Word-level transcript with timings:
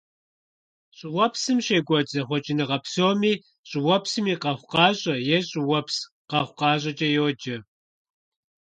ЩӀыуэпсым 0.97 1.57
щекӀуэкӀ 1.65 2.11
зэхъуэкӀыныгъэ 2.13 2.77
псоми 2.83 3.33
щӀыуэпсым 3.69 4.25
и 4.33 4.35
къэхъукъащӀэ 4.41 5.15
е 5.35 5.37
щӀыуэпс 5.49 5.97
къэхъукъащӀэкӀэ 6.29 7.07
йоджэ. 7.15 7.57